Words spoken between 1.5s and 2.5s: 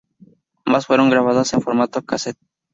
en formato cassette.